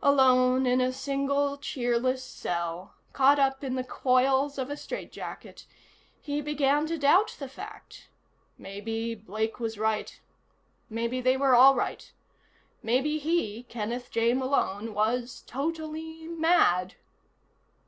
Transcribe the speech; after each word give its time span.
Alone, 0.00 0.64
in 0.64 0.80
a 0.80 0.92
single 0.92 1.56
cheerless 1.56 2.22
cell, 2.22 2.94
caught 3.12 3.40
up 3.40 3.64
in 3.64 3.74
the 3.74 3.82
toils 3.82 4.58
of 4.58 4.70
a 4.70 4.76
strait 4.76 5.10
jacket, 5.10 5.66
he 6.20 6.40
began 6.40 6.86
to 6.86 6.96
doubt 6.96 7.34
the 7.40 7.48
fact. 7.48 8.10
Maybe 8.56 9.16
Blake 9.16 9.58
was 9.58 9.76
right; 9.76 10.20
maybe 10.88 11.20
they 11.20 11.36
were 11.36 11.56
all 11.56 11.74
right. 11.74 12.12
Maybe 12.80 13.18
he, 13.18 13.64
Kenneth 13.64 14.08
J. 14.12 14.34
Malone, 14.34 14.94
was 14.94 15.42
totally 15.48 16.28
mad. 16.28 16.94